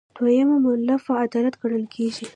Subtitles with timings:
[0.15, 2.25] دویمه مولفه عدالت ګڼل کیږي.